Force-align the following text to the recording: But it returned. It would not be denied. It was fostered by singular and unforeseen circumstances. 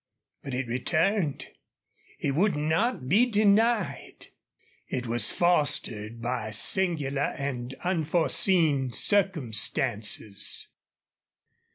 But 0.41 0.55
it 0.55 0.65
returned. 0.65 1.45
It 2.17 2.31
would 2.33 2.55
not 2.55 3.07
be 3.07 3.27
denied. 3.27 4.29
It 4.87 5.05
was 5.05 5.31
fostered 5.31 6.23
by 6.23 6.49
singular 6.49 7.35
and 7.37 7.75
unforeseen 7.83 8.93
circumstances. 8.93 10.69